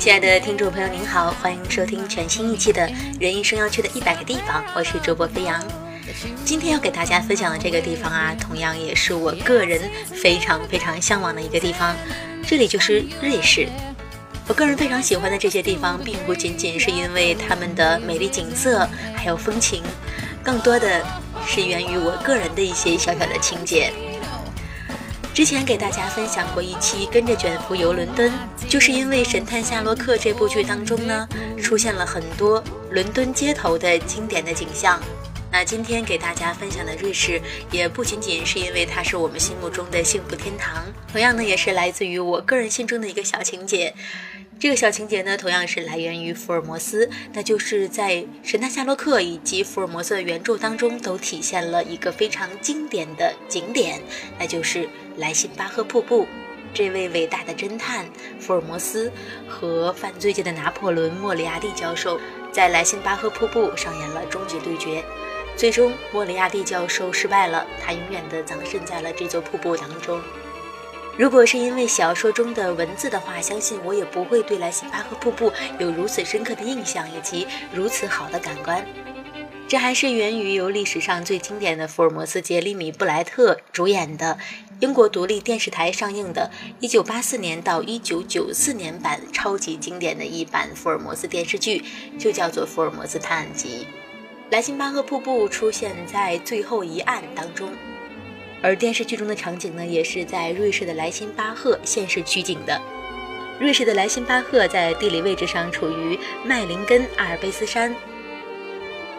[0.00, 2.88] 亲爱的听众朋友，您好，欢迎收听全新一期的
[3.20, 5.62] 《人一生要去的一百个地方》，我是主播飞扬。
[6.42, 11.94] 今天要给大家分享的这个地方啊，同样也是我个人非常非常向往的一个地方，
[12.46, 13.68] 这里就是瑞士。
[14.48, 19.82] 我个人非常喜欢的这些地方，并不仅仅是因为他们的美丽景色还有风情，
[20.42, 21.04] 更多的
[21.46, 23.92] 是源于我个人的一些小小的情节。
[25.40, 28.30] 之前给大家分享过一期跟着卷福游伦敦，
[28.68, 31.26] 就是因为《神探夏洛克》这部剧当中呢，
[31.56, 35.00] 出现了很多伦敦街头的经典的景象。
[35.52, 37.40] 那今天给大家分享的瑞士，
[37.72, 43.92] 也不仅仅是因为它是我们心目中的幸福天堂，同样呢，也是来自于我个人心中的一个小情节。
[44.60, 54.00] 这个小情节呢，同样是来源于福尔摩斯，那就是在《神探夏洛克》以及福尔摩斯的原著当中，都体现了一个非常经典的景点，
[54.38, 56.28] 那就是莱辛巴赫瀑布。
[56.72, 58.06] 这位伟大的侦探
[58.38, 59.10] 福尔摩斯
[59.48, 62.20] 和犯罪界的拿破仑莫里亚蒂教授，
[62.52, 65.02] 在莱辛巴赫瀑布上演了终极对决。
[65.56, 70.20] 最终，莫里亚蒂教授失败了，他永远的葬身在了这座瀑布当中。
[71.18, 78.82] 如果是因为小说中的文字的话，相信我也不会对莱辛巴赫瀑布有如此深刻的印象以及如此好的感官。
[79.68, 84.38] 这还是源于由历史上最经典的福尔摩斯杰里米布莱特主演的
[84.80, 86.50] 英国独立电视台上映的
[86.80, 91.84] 1984年到1994年版超级经典的一版福尔摩斯电视剧，
[92.18, 93.86] 就叫做《福尔摩斯探案集》。
[94.50, 97.70] 莱辛巴赫瀑布出现在最后一案当中。
[98.60, 102.80] 而电视剧中的场景呢，也是在瑞士的莱辛巴赫现实取景的。
[103.60, 107.94] 瑞士的莱辛巴赫在地理位置上处于麦林根阿尔卑斯山。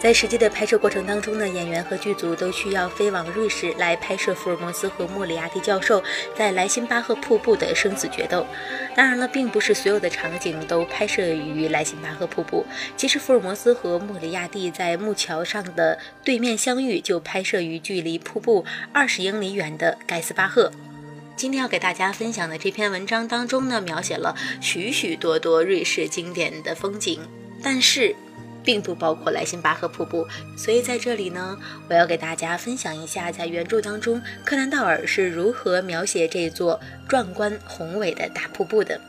[0.00, 6.02] 在实际的拍摄过程当中呢，演员和剧组都需要飞往瑞士来拍摄福尔摩斯和莫里亚蒂教授
[6.34, 8.46] 在莱辛巴赫瀑布的生死决斗。
[8.96, 12.64] 当然了，并不是所有的场景都拍摄于莱辛巴赫瀑布。
[12.96, 20.72] 其实，福尔摩斯和莫里亚蒂在木桥上的对面相遇就拍摄于距离瀑布二十英里远的盖斯巴赫。
[21.36, 27.20] 今天要给大家分享的这篇文章当中呢，描写了许许多多瑞士经典的风景，
[27.62, 28.16] 但是。
[28.64, 30.26] 并不包括莱辛巴赫瀑布，
[30.56, 39.00] 所以在这里呢，我要给大家分享一下，在原著当中，柯南道尔是如何描写这座壮观宏伟的大瀑布的。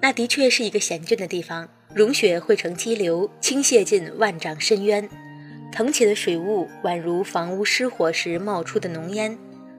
[0.00, 5.08] 那的确是一个险峻的地方，融雪汇成激流，倾泻进万丈深渊，
[5.72, 9.36] 腾起的水雾宛如房屋失火时冒出的浓烟，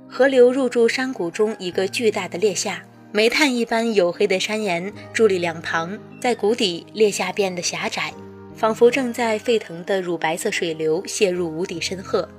[0.09, 2.83] 河流入驻山谷中一个巨大的裂下。
[3.11, 8.13] 煤炭一般黝黑的山岩伫立两旁，在谷底裂下变得狭窄，
[8.55, 12.29] 仿佛正在沸腾的乳白色水流泻入无底深壑，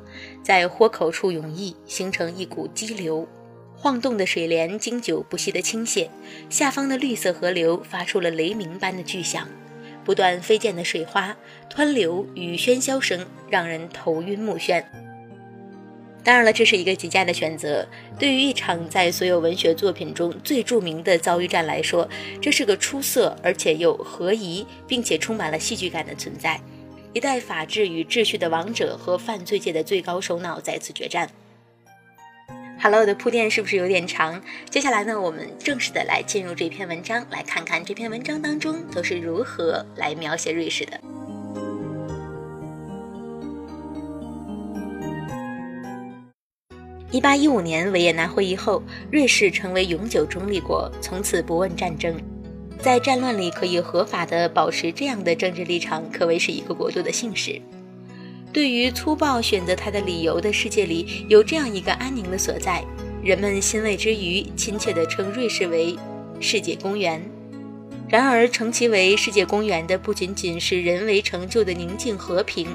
[0.44, 3.26] 在豁口处涌溢，形成一股激流。
[3.74, 6.08] 晃动的水帘经久不息地倾泻，
[6.48, 9.48] 下方的绿色河流发出了雷鸣般的巨响，
[10.04, 11.36] 不断飞溅的水花、
[11.68, 14.84] 湍流与喧嚣声让人头晕目眩。
[16.22, 17.86] 当然了，这是一个极佳的选择。
[18.18, 22.08] 对于一场在所有文学作品中最著名的遭遇战来说，
[22.40, 26.60] 这是个出色而且又合宜，并且充满了戏剧感的存在。
[27.12, 31.28] 一代法治与秩序的王者和犯罪界的最高首脑再次决战。
[32.82, 34.40] Hello 的铺垫是不是有点长？
[34.70, 41.00] 接下来呢，我们正式的来进入这篇文章，来看看这篇文章当中都是如何来描写瑞士的。
[47.12, 52.14] 一八一五年维也纳会议后，瑞士成为永久中立国，从此不问战争。
[52.78, 57.60] 在战乱里可以合法的保持这样的政治立场，可谓是一个国度的幸事。
[58.52, 62.84] 对于粗暴选择他的理由的世界里，有这样一个安宁的所在，
[63.24, 65.96] 人们欣慰之余，亲切地称瑞士为
[66.38, 67.20] “世界公园”。
[68.10, 72.66] 然而，称其为世界公园的不仅仅是人为成就的宁静和平，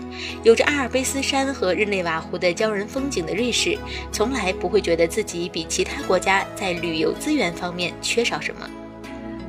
[0.44, 3.78] 有着阿尔卑斯山和日内瓦湖的骄人风景的瑞士，
[4.14, 8.70] 从来不会觉得自己比其他国家在旅游资源方面缺少什么。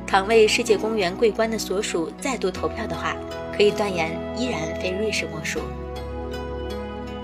[0.05, 3.15] 倘为世界公园桂冠的所属再度投票的话，
[3.55, 5.61] 可以断言依然非瑞士莫属。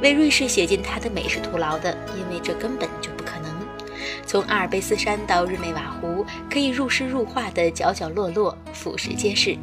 [0.01, 3.12] 为瑞士写进它的美是徒劳的，因为这根本就。
[4.25, 9.57] 从阿尔卑斯山到日内瓦湖，可以入诗入画的角角落落，俯视皆是。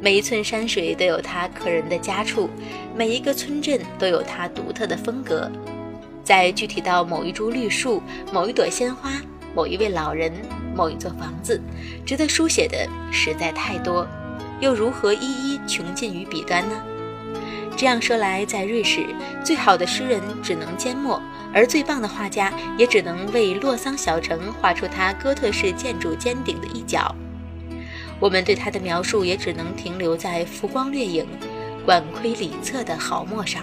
[0.00, 2.50] 每一寸山水都有它可人的家处，
[2.94, 5.50] 每一个村镇都有它独特的风格。
[6.22, 8.02] 在具体到某一株绿树、
[8.32, 9.10] 某一朵鲜花、
[9.54, 10.32] 某一位老人、
[10.74, 11.60] 某一座房子，
[12.04, 14.06] 值得书写的实在太多，
[14.60, 16.82] 又如何一一穷尽于笔端呢？
[17.76, 19.04] 这样说来，在瑞士，
[19.42, 21.20] 最好的诗人只能缄默，
[21.54, 27.14] 而最棒的画家也只能为洛桑小城画出它哥特式建筑尖顶的一角。
[28.18, 31.26] 我们对它的描述也只能停留在浮光掠影、
[31.84, 33.62] 管窥里侧的毫墨上。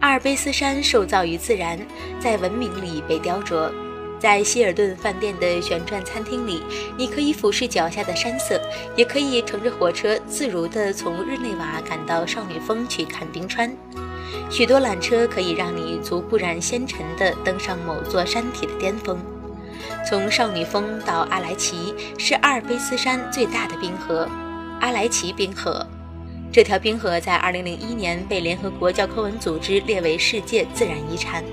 [0.00, 1.78] 阿尔卑斯山受造于自然，
[2.18, 3.70] 在文明里被雕琢。
[4.18, 6.62] 在希尔顿饭店的旋转餐厅里，
[6.96, 8.60] 你可以俯视脚下的山色，
[8.96, 13.70] 也可以乘着火车自如地从日内瓦赶到少女峰去看冰川。
[14.50, 19.18] 许多缆车可以让你足不染纤尘地登上某座山体的巅峰。
[20.08, 24.28] 从少女峰到阿莱奇是阿尔卑斯山最大的冰河——
[24.80, 25.86] 阿莱奇冰河。
[26.52, 31.44] 这条冰河在2001年被联合国教科文组织列为世界自然遗产。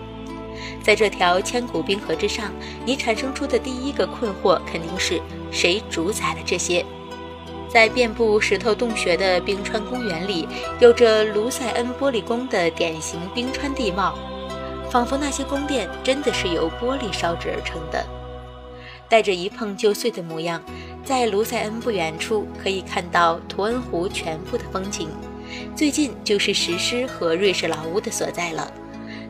[0.81, 2.51] 在这条千古冰河之上，
[2.85, 5.21] 你产生出的第一个困惑肯定是
[5.51, 6.85] 谁主宰了这些？
[7.69, 10.47] 在遍布石头洞穴的冰川公园里，
[10.79, 14.13] 有着卢塞恩玻璃宫的典型冰川地貌，
[14.91, 18.05] 仿佛那些宫殿真的是由玻璃烧制而成的，
[19.09, 20.61] 带着一碰就碎的模样。
[21.03, 25.09] 在卢塞恩不远处，可以看到图恩湖全部的风景，
[25.75, 28.71] 最近就是石狮和瑞士老屋的所在了。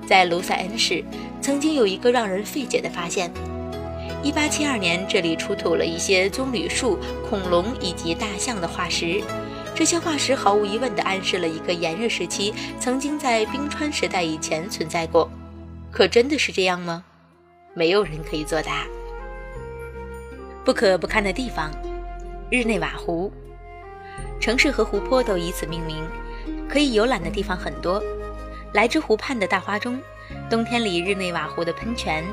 [0.07, 1.03] 在卢塞恩市，
[1.41, 3.31] 曾经有一个让人费解的发现
[4.23, 9.21] ：1872年，这里出土了一些棕榈树、恐龙以及大象的化石。
[9.75, 15.29] 这些化石毫无疑问地暗示了一个炎热时期曾经在冰川时代以前存在过。
[15.91, 17.03] 可真的是这样吗？
[17.73, 18.85] 没有人可以作答。
[20.63, 21.71] 不可不看的地方——
[22.51, 23.31] 日内瓦湖，
[24.39, 26.07] 城市和湖泊都以此命名，
[26.69, 28.01] 可以游览的地方很多。
[28.73, 29.99] 来之湖畔的大花钟，
[30.49, 32.25] 冬天里日内瓦湖的喷泉，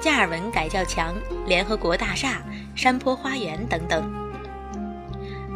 [0.00, 1.14] 加尔文改教墙，
[1.46, 2.42] 联合国大厦，
[2.74, 4.12] 山坡花园等等。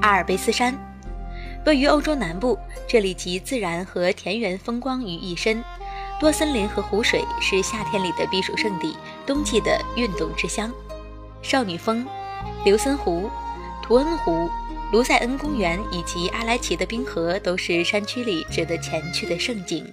[0.00, 0.78] 阿尔卑斯山
[1.66, 2.56] 位于欧洲南部，
[2.86, 5.62] 这里集自然和田园风光于一身，
[6.20, 8.96] 多森林和湖水，是夏天里的避暑胜地，
[9.26, 10.72] 冬季的运动之乡。
[11.42, 12.06] 少女峰、
[12.64, 13.28] 刘森湖、
[13.82, 14.48] 图恩湖、
[14.92, 19.84] 卢塞恩公园以及阿莱奇的冰河，都是山区里值得前去的胜景。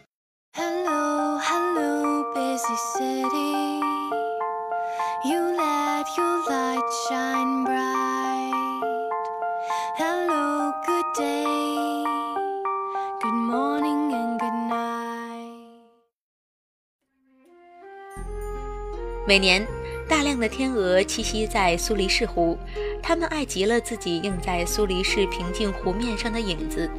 [19.27, 19.67] 每年，
[20.09, 22.57] 大量的天鹅栖息在苏黎世湖，
[22.99, 26.89] 它们爱极了自己映在苏黎世平静湖面上的影子，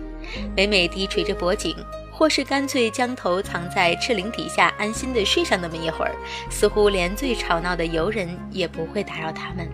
[0.54, 1.74] 每每低垂着脖颈。
[2.16, 6.16] 或是干脆将头藏在翅翎底下，安心地睡上那么一会儿，
[6.48, 9.68] 似乎连最吵闹的游人也不会打扰他们。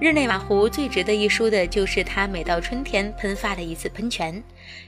[0.00, 4.40] 日内瓦湖最值得一书的就是它每到春天喷发的一次喷泉，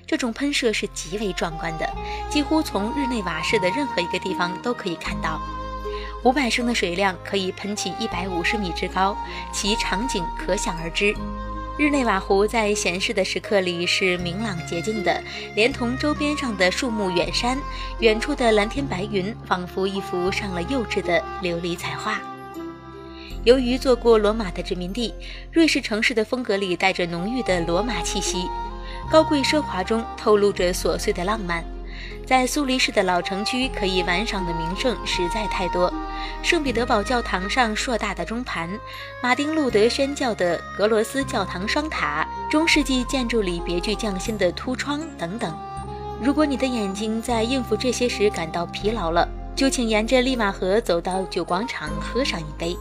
[0.07, 1.91] 这种喷射是极为壮观的，
[2.31, 5.41] 几乎从日内瓦市的任何一个地方都可以看到。
[6.25, 9.17] 五百升的水量可以喷起一百五十米之高，
[9.53, 11.13] 其场景可想而知。
[11.79, 15.23] 日内瓦湖在闲适的时刻里是明朗洁净的，
[15.55, 17.57] 连同周边上的树木、远山、
[18.01, 22.21] 远处的蓝天白云，仿佛一幅上了釉质的琉璃彩画。
[23.45, 25.15] 由于做过罗马的殖民地，
[25.53, 28.49] 瑞士城市的风格里带着浓郁的罗马气息，
[29.09, 31.65] 高贵奢华中透露着琐碎的浪漫。
[32.27, 35.93] 在苏黎世的老城区，可以玩赏的名胜实在太多。
[36.43, 38.69] 圣彼得堡教堂上硕大的钟盘，
[39.23, 45.57] 马丁路德宣教的格罗斯教堂双塔，中世纪建筑里别具匠心的凸窗等等。
[46.21, 52.77] 如果你的眼睛在应付这些时感到疲劳了，就请沿着利马河走到酒广场喝上一杯。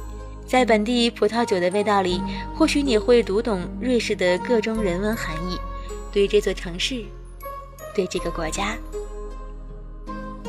[0.46, 2.22] 在本地葡萄酒的味道里，
[2.56, 5.58] 或许你会读懂瑞士的各种人文含义，
[6.12, 7.04] 对这座城市，
[7.94, 8.76] 对这个国家。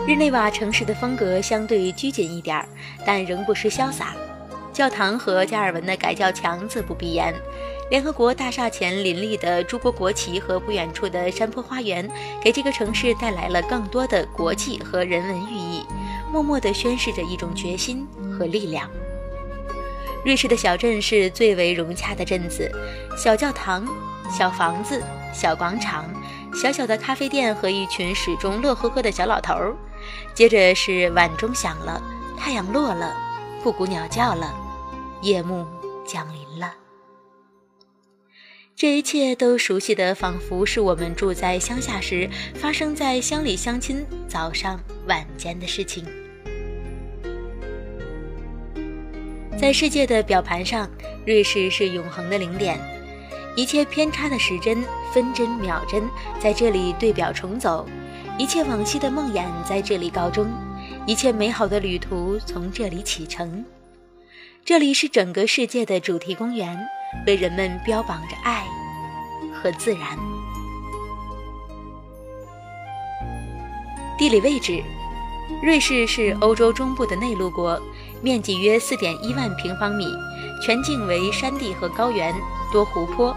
[0.09, 2.67] 日内瓦城市的风格相对拘谨一点儿，
[3.05, 4.17] 但仍不失潇洒。
[4.73, 7.35] 教堂和加尔文的改教墙自不必言，
[7.91, 12.11] 联合国大厦前林立的诸国国旗和不远处的山坡花园，
[12.41, 15.85] 给这个城市带来了更多的国际和人文寓意，
[16.33, 18.89] 默默地宣示着一种决心和力量。
[20.25, 22.73] 瑞士的小镇是最为融洽的镇子，
[23.15, 23.87] 小教堂、
[24.31, 25.03] 小房子、
[25.35, 26.07] 小广场。
[26.55, 29.77] 小小的咖啡店和一群始终乐呵呵的小老头儿。
[30.39, 32.01] 接着是晚钟响了，
[32.39, 33.13] 太阳落了，
[33.61, 34.55] 布谷鸟叫了，
[35.21, 35.67] 夜幕
[36.07, 36.73] 降临了。
[38.77, 44.79] 这一切都熟悉的，仿佛是我们住在乡下时发生在乡里乡亲早上
[45.09, 46.07] 晚间的事情。
[49.61, 50.89] 在世界的表盘上，
[51.27, 52.79] 瑞士是永恒的零点，
[53.57, 57.85] 一切偏差的时针、分针、秒针在这里对表重走，
[58.39, 60.49] 一切往昔的梦魇在这里告终，
[61.07, 63.65] 一切美好的旅途从这里启程。
[64.65, 66.79] 这里是整个世界的主题公园，
[67.27, 68.65] 为人们标榜着爱
[69.53, 70.17] 和自然。
[74.17, 74.81] 地理位置。
[75.63, 77.81] 瑞士是欧洲中部的内陆国，
[78.23, 80.05] 面积约四点一万平方米，
[80.63, 82.33] 全境为山地和高原，
[82.71, 83.35] 多湖泊。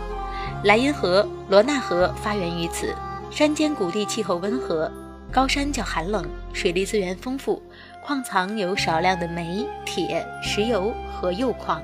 [0.65, 2.93] 莱茵河、罗纳河发源于此。
[3.31, 4.91] 山间谷地气候温和，
[5.31, 7.63] 高山较寒冷，水利资源丰富，
[8.03, 11.81] 矿藏有少量的煤、铁、石油和铀矿。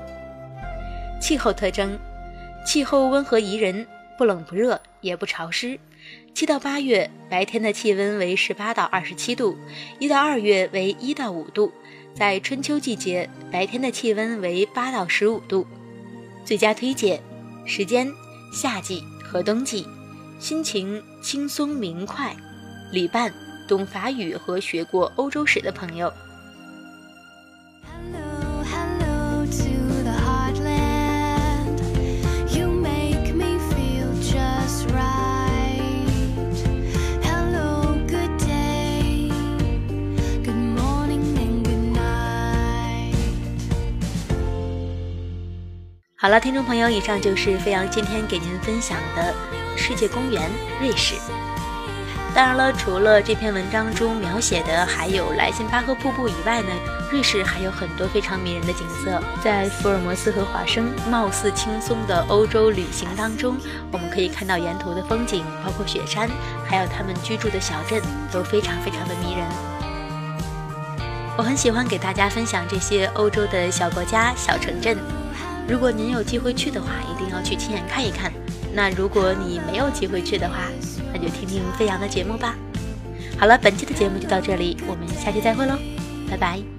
[1.22, 1.98] 气候特征：
[2.66, 3.86] 气候温和宜人，
[4.18, 5.80] 不冷不热，也不潮湿。
[6.34, 9.56] 七到八月，白天的气温为十八到二十七度；
[9.98, 11.72] 一到二月为一到五度。
[12.14, 15.66] 在春秋季节，白天的气温为八到十五度。
[16.44, 17.22] 最佳推荐
[17.64, 18.06] 时间：
[18.52, 19.86] 夏季和冬季。
[20.38, 22.34] 心情轻松明快。
[22.90, 23.32] 旅伴：
[23.66, 26.12] 懂法语和学过欧洲史的朋友。
[46.20, 49.32] 好了，听众朋友，以上就是飞扬今天给您分享的
[49.76, 51.14] 世界公园瑞士。
[52.34, 56.70] 当然了，除了这篇文章中描写的还有莱辛巴赫瀑布以外呢，
[57.12, 59.22] 瑞士还有很多非常迷人的景色。
[59.44, 63.56] 在福尔摩斯和华生貌似轻松的欧洲旅行当中，
[63.92, 66.28] 我们可以看到沿途的风景，包括雪山，
[66.66, 69.46] 还有他们居住的小镇，都非常非常的迷人。
[71.36, 74.98] 我很喜欢给大家分享这些欧洲的小国家、小城镇。
[75.68, 78.32] 如果您有机会去的话，一定要去亲眼看一看。
[78.72, 80.56] 那如果你没有机会去的话，
[81.12, 82.56] 那就听听飞扬的节目吧。
[83.38, 85.76] 好了，本期的节目就到这里，我们下期再会喽，
[86.30, 86.77] 拜拜。